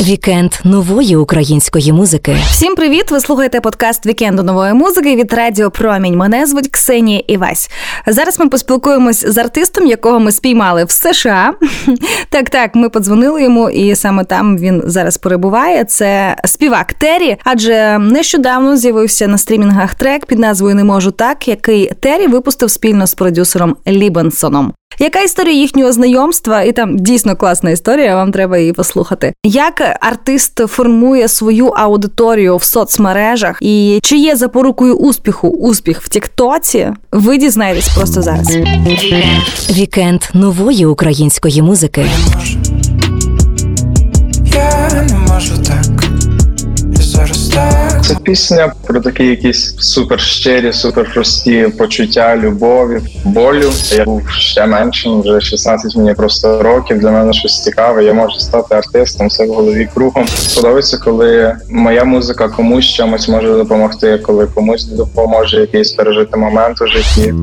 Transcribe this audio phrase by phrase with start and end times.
[0.00, 2.36] Вікенд нової української музики.
[2.50, 3.10] Всім привіт!
[3.10, 6.16] Ви слухаєте подкаст Вікенду нової музики від Радіо Промінь.
[6.16, 7.70] Мене звуть Ксенія Івась.
[8.06, 11.54] Зараз ми поспілкуємось з артистом, якого ми спіймали в США.
[12.30, 15.84] Так, так, ми подзвонили йому, і саме там він зараз перебуває.
[15.84, 21.92] Це співак Террі, адже нещодавно з'явився на стрімінгах трек під назвою Не можу так, який
[22.00, 24.72] Террі випустив спільно з продюсером Лібенсоном.
[24.98, 26.62] Яка історія їхнього знайомства?
[26.62, 28.16] І там дійсно класна історія.
[28.16, 29.32] Вам треба її послухати.
[29.44, 36.88] Як артист формує свою аудиторію в соцмережах, і чи є запорукою успіху успіх в Тіктоці?
[37.12, 38.56] Ви дізнаєтесь просто зараз.
[39.70, 42.06] Вікенд нової української музики.
[44.54, 45.71] Я не можу так.
[48.02, 53.72] Це пісня про такі якісь супер щирі, супер прості почуття любові, болю.
[53.96, 56.98] Я був ще меншим, вже 16 мені просто років.
[56.98, 58.04] Для мене щось цікаве.
[58.04, 59.28] Я можу стати артистом.
[59.28, 60.26] Все в голові кругом.
[60.54, 66.86] Подобається, коли моя музика комусь чомусь може допомогти, коли комусь допоможе якийсь пережити момент у
[66.86, 67.34] житті.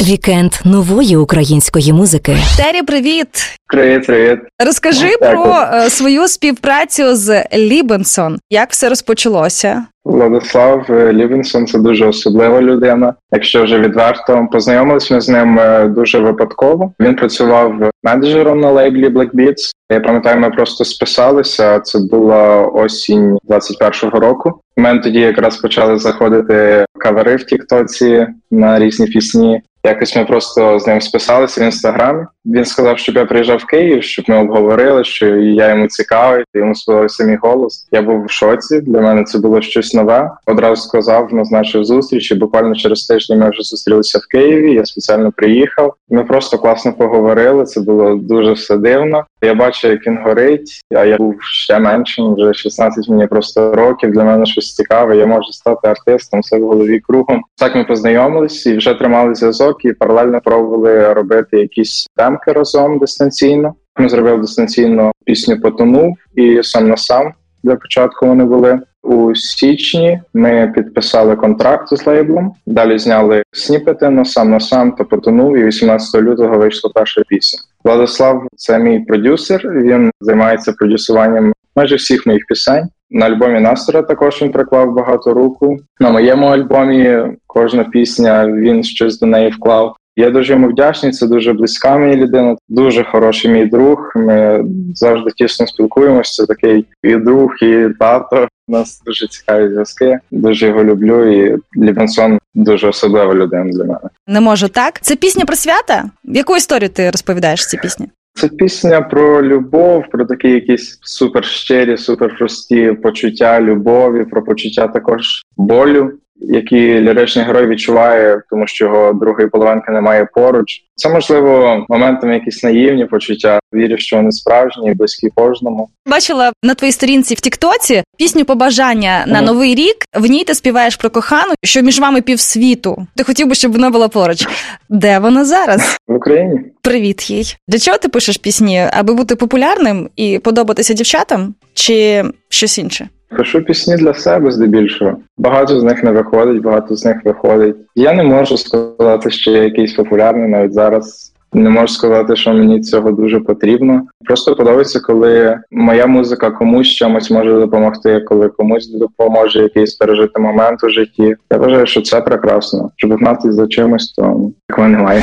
[0.00, 2.36] Вікенд нової української музики.
[2.56, 3.28] Террі, привіт!
[3.66, 4.38] Привіт, привіт.
[4.66, 5.42] Розкажи Дякую.
[5.44, 8.38] про е, свою співпрацю з Лібенсон.
[8.50, 9.84] Як все розпочалося?
[10.04, 13.14] Владислав е, Лібенсон це дуже особлива людина.
[13.32, 16.92] Якщо вже відверто познайомилися ми з ним е, дуже випадково.
[17.00, 19.72] Він працював менеджером на лейблі Black Beats.
[19.92, 21.80] Я пам'ятаю, ми просто списалися.
[21.80, 24.60] Це була осінь 21-го року.
[24.76, 29.62] У мене тоді якраз почали заходити кавери в Тіктоці на різні пісні.
[29.84, 32.24] Якось ми просто з ним списалися в інстаграмі.
[32.46, 36.44] Він сказав, щоб я приїжджав в Київ, щоб ми обговорили, що я йому цікавий.
[36.54, 37.88] Йому сподобався мій голос.
[37.92, 38.80] Я був в шоці.
[38.80, 40.30] Для мене це було щось нове.
[40.46, 42.30] Одразу сказав, назначив зустріч.
[42.30, 44.74] І буквально через тиждень ми вже зустрілися в Києві.
[44.74, 45.94] Я спеціально приїхав.
[46.08, 47.64] Ми просто класно поговорили.
[47.64, 49.24] Це було дуже все дивно.
[49.42, 50.80] Я бачу, як він горить.
[50.94, 54.12] А я був ще меншим, вже 16 мені просто років.
[54.12, 55.16] Для мене щось цікаве.
[55.16, 56.40] Я можу стати артистом.
[56.40, 57.42] Все в голові кругом.
[57.56, 59.69] Так ми познайомились і вже тримали зв'язок.
[59.84, 63.74] І паралельно пробували робити якісь темки разом дистанційно.
[63.98, 67.32] Ми зробили дистанційно пісню Потонув і сам на сам
[67.62, 68.80] для початку вони були.
[69.02, 72.52] У січні ми підписали контракт з лейблом.
[72.66, 75.56] Далі зняли сніпети на сам на сам та потонув.
[75.56, 77.60] І 18 лютого вийшла перша пісня.
[77.84, 79.68] Владислав це мій продюсер.
[79.68, 82.88] Він займається продюсуванням майже всіх моїх пісень.
[83.10, 85.76] На альбомі Настера також він приклав багато руку.
[86.00, 89.96] На моєму альбомі кожна пісня він щось до неї вклав.
[90.16, 91.12] Я дуже йому вдячний.
[91.12, 94.12] Це дуже близька мені людина, дуже хороший мій друг.
[94.16, 96.32] Ми завжди тісно спілкуємося.
[96.32, 98.48] Це такий і друг, і тато.
[98.68, 100.18] У нас дуже цікаві зв'язки.
[100.30, 101.32] Дуже його люблю.
[101.32, 104.00] І Лівенсон дуже особлива людина для мене.
[104.26, 105.00] Не можу так.
[105.00, 106.04] Це пісня про свята?
[106.24, 108.08] Яку історію ти розповідаєш в цій пісні?
[108.34, 114.88] Це пісня про любов, про такі якісь супер щирі, супер прості почуття любові, про почуття
[114.88, 120.82] також болю, які ліричний герой відчуває, тому що його другої половинки немає поруч.
[120.94, 123.60] Це можливо моментами якісь наївні почуття.
[123.74, 125.88] Вірю, що вони справжні, і близькі кожному.
[126.06, 129.96] Бачила на твоїй сторінці в Тіктоці пісню побажання на новий рік.
[130.18, 133.06] В ній ти співаєш про кохану, що між вами півсвіту.
[133.16, 134.48] Ти хотів би, щоб вона була поруч.
[134.88, 135.96] Де вона зараз?
[136.08, 137.56] В Україні Привіт їй.
[137.68, 138.86] Для чого ти пишеш пісні?
[138.92, 143.08] Аби бути популярним і подобатися дівчатам, чи щось інше?
[143.36, 145.16] Пишу пісні для себе здебільшого.
[145.38, 147.76] Багато з них не виходить, багато з них виходить.
[147.94, 151.32] Я не можу сказати, що я якийсь популярний навіть зараз.
[151.52, 154.02] Не можу сказати, що мені цього дуже потрібно.
[154.24, 160.84] Просто подобається, коли моя музика комусь чомусь може допомогти, коли комусь допоможе якийсь пережити момент
[160.84, 161.34] у житті.
[161.52, 162.90] Я вважаю, що це прекрасно.
[162.96, 165.22] Щоб гнатися за чимось, то такого немає.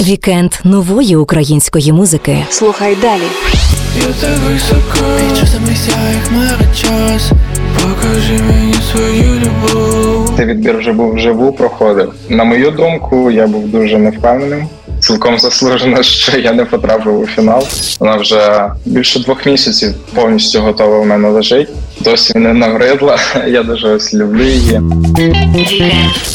[0.00, 2.36] Вікенд нової української музики.
[2.48, 3.22] Слухай далі.
[3.96, 5.36] Я так високо.
[5.40, 7.30] Часами як хмара час.
[7.82, 10.34] Покажи мені свою любов.
[10.36, 12.12] Цей відбір вже був вживу, проходив.
[12.28, 14.68] На мою думку, я був дуже невпевненим.
[15.00, 17.66] Цілком заслужено, що я не потрапив у фінал.
[18.00, 21.68] Вона вже більше двох місяців повністю готова в мене лежить.
[22.04, 23.16] Досі не набридла.
[23.46, 24.80] Я дуже ось люблю її.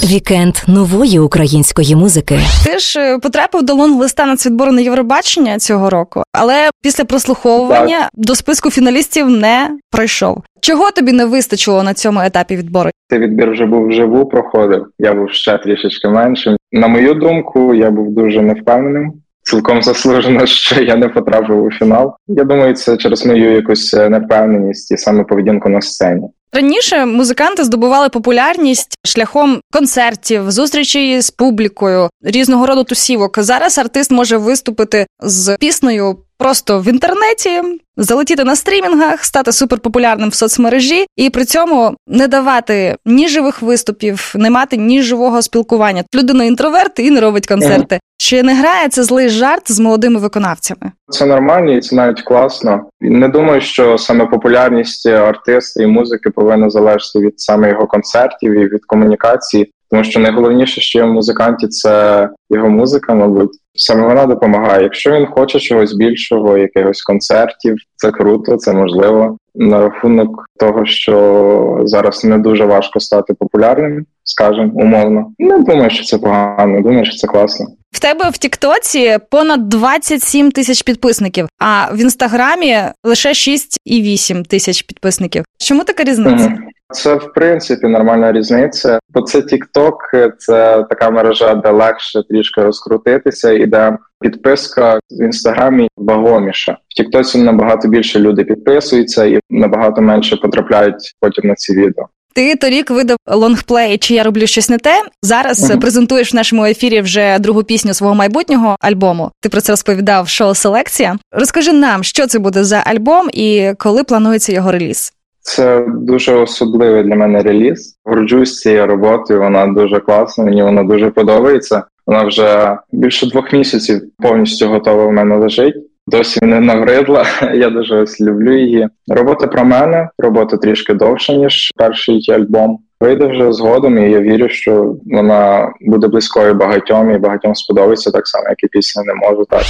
[0.03, 2.39] Вікенд нової української музики.
[2.65, 8.35] Ти ж е, потрапив до лонг-листа нацвідбору на Євробачення цього року, але після прослуховування до
[8.35, 10.43] списку фіналістів не пройшов.
[10.61, 12.89] Чого тобі не вистачило на цьому етапі відбору?
[13.09, 14.85] Цей відбір вже був вживу, проходив.
[14.99, 16.57] Я був ще трішечки меншим.
[16.71, 19.13] На мою думку, я був дуже невпевненим.
[19.43, 22.15] Цілком заслужено, що я не потрапив у фінал.
[22.27, 26.27] Я думаю, це через мою якусь е, невпевненість і саме поведінку на сцені.
[26.53, 33.39] Раніше музиканти здобували популярність шляхом концертів, зустрічей з публікою, різного роду тусівок.
[33.39, 37.61] Зараз артист може виступити з піснею просто в інтернеті,
[37.97, 44.33] залетіти на стрімінгах, стати суперпопулярним в соцмережі і при цьому не давати ні живих виступів,
[44.35, 46.03] не мати ні живого спілкування.
[46.15, 47.99] Людина інтроверт і не робить концерти.
[48.21, 50.91] Чи не грає це злий жарт з молодими виконавцями?
[51.07, 52.81] Це нормально і це навіть класно.
[53.01, 58.67] Не думаю, що саме популярність артиста і музики повинна залежати від саме його концертів і
[58.67, 63.51] від комунікації, тому що найголовніше, що є в музиканті, це його музика, мабуть.
[63.75, 64.83] Саме вона допомагає.
[64.83, 69.37] Якщо він хоче чогось більшого, якихось концертів, це круто, це можливо.
[69.55, 75.31] На рахунок того, що зараз не дуже важко стати популярним, скажімо, умовно.
[75.39, 77.65] Не думаю, що це погано, думаю, що це класно.
[77.91, 85.45] В тебе в Тіктоці понад 27 тисяч підписників, а в інстаграмі лише 6,8 тисяч підписників.
[85.57, 86.57] Чому така різниця?
[86.93, 93.51] Це в принципі нормальна різниця, бо це TikTok, це така мережа, де легше трішки розкрутитися,
[93.51, 96.77] і де підписка в інстаграмі вагоміша.
[96.89, 102.07] В Тіктоці набагато більше люди підписуються і набагато менше потрапляють потім на ці відео.
[102.39, 105.03] Ти торік видав лонгплей Чи я роблю щось не те.
[105.21, 105.79] Зараз Мгм.
[105.79, 109.31] презентуєш в нашому ефірі вже другу пісню свого майбутнього альбому.
[109.41, 111.17] Ти про це розповідав в шоу Селекція.
[111.31, 115.13] Розкажи нам, що це буде за альбом і коли планується його реліз.
[115.41, 117.95] Це дуже особливий для мене реліз.
[118.05, 119.39] Горджусь цією роботою.
[119.39, 120.43] Вона дуже класна.
[120.43, 121.83] Мені вона дуже подобається.
[122.07, 125.75] Вона вже більше двох місяців повністю готова в мене лежить.
[126.09, 127.25] Досі не набридла.
[127.53, 128.87] Я дуже ось люблю її.
[129.07, 132.79] Робота про мене, робота трішки довша ніж перший альбом.
[133.01, 138.27] Вийде вже згодом, і я вірю, що вона буде близькою багатьом і багатьом сподобається так
[138.27, 139.63] само, як і пісня не можу так.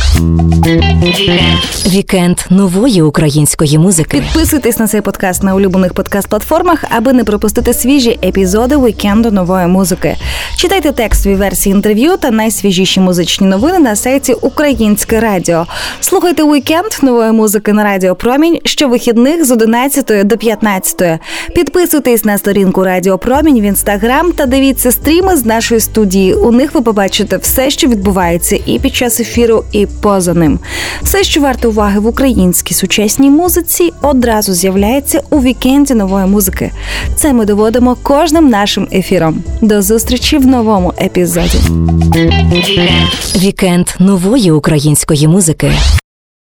[1.88, 4.18] Вікенд нової української музики.
[4.18, 10.16] Підписуйтесь на цей подкаст на улюблених подкаст-платформах, аби не пропустити свіжі епізоди вікенду нової музики.
[10.58, 15.66] Читайте текстові версії інтерв'ю та найсвіжіші музичні новини на сайті Українське Радіо.
[16.00, 21.20] Слухайте вікенд нової музики на Радіо Промінь щовихідних з 11 до 15.
[21.56, 26.34] Підписуйтесь на сторінку Радіо Промінь в інстаграм та дивіться стріми з нашої студії.
[26.34, 30.60] У них ви побачите все, що відбувається і під час ефіру, і поза ним.
[31.02, 36.72] Все, що варто уваги в українській сучасній музиці, одразу з'являється у вікенді нової музики.
[37.16, 39.44] Це ми доводимо кожним нашим ефіром.
[39.62, 41.58] До зустрічі в новому епізоді.
[43.36, 45.72] Вікенд нової української музики.